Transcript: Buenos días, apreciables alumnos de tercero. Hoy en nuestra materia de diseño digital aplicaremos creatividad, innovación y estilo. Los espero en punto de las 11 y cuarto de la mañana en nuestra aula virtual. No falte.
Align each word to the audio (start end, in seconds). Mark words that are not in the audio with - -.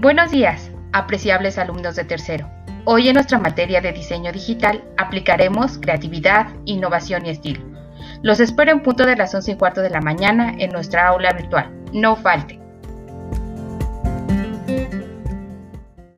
Buenos 0.00 0.30
días, 0.30 0.70
apreciables 0.94 1.58
alumnos 1.58 1.94
de 1.94 2.04
tercero. 2.04 2.48
Hoy 2.86 3.08
en 3.08 3.14
nuestra 3.16 3.38
materia 3.38 3.82
de 3.82 3.92
diseño 3.92 4.32
digital 4.32 4.82
aplicaremos 4.96 5.76
creatividad, 5.76 6.46
innovación 6.64 7.26
y 7.26 7.28
estilo. 7.28 7.62
Los 8.22 8.40
espero 8.40 8.70
en 8.70 8.80
punto 8.80 9.04
de 9.04 9.14
las 9.14 9.34
11 9.34 9.52
y 9.52 9.56
cuarto 9.56 9.82
de 9.82 9.90
la 9.90 10.00
mañana 10.00 10.54
en 10.56 10.72
nuestra 10.72 11.06
aula 11.08 11.34
virtual. 11.34 11.70
No 11.92 12.16
falte. 12.16 12.59